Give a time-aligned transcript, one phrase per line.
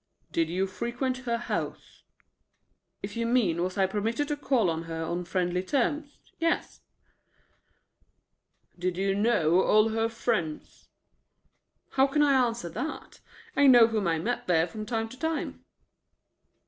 [0.31, 2.01] "Did you frequent her house?"
[3.03, 6.81] "If you mean, was I permitted to call on her on friendly terms, yes."
[8.79, 10.89] "Did you know all her friends?"
[11.91, 13.19] "How can I answer that?
[13.55, 15.65] I know whom I met there from time to time."